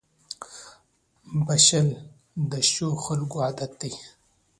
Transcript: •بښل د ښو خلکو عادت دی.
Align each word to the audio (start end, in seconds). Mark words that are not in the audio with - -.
•بښل 1.47 1.87
د 2.51 2.53
ښو 2.71 2.87
خلکو 3.05 3.35
عادت 3.45 3.71
دی. 3.81 3.93